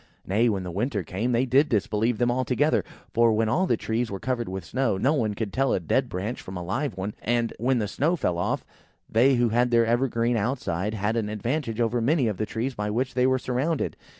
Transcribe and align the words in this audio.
Nay, 0.25 0.49
when 0.49 0.63
the 0.63 0.71
winter 0.71 1.03
came, 1.03 1.31
they 1.31 1.45
did 1.45 1.69
disbelieve 1.69 2.17
them 2.17 2.31
altogether; 2.31 2.83
for, 3.13 3.33
when 3.33 3.47
all 3.49 3.67
the 3.67 3.77
trees 3.77 4.09
were 4.09 4.19
covered 4.19 4.49
with 4.49 4.65
snow, 4.65 4.97
no 4.97 5.13
one 5.13 5.35
could 5.35 5.53
tell 5.53 5.73
a 5.73 5.79
dead 5.79 6.09
branch 6.09 6.41
from 6.41 6.57
a 6.57 6.63
live 6.63 6.97
one; 6.97 7.13
and, 7.21 7.53
when 7.59 7.77
the 7.77 7.87
snow 7.87 8.15
fell 8.15 8.39
off, 8.39 8.65
they 9.07 9.35
who 9.35 9.49
had 9.49 9.69
their 9.69 9.85
evergreen 9.85 10.37
outside, 10.37 10.95
had 10.95 11.15
an 11.15 11.29
advantage 11.29 11.79
over 11.79 12.01
many 12.01 12.27
of 12.27 12.37
the 12.37 12.47
trees 12.47 12.73
by 12.73 12.89
which 12.89 13.13
they 13.13 13.27
were 13.27 13.37
surrounded. 13.37 13.95